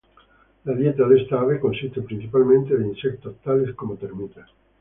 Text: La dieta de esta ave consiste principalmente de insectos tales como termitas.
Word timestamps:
La 0.63 0.73
dieta 0.73 1.07
de 1.07 1.21
esta 1.21 1.39
ave 1.41 1.59
consiste 1.59 2.01
principalmente 2.01 2.75
de 2.75 2.87
insectos 2.87 3.35
tales 3.43 3.75
como 3.75 3.97
termitas. 3.97 4.49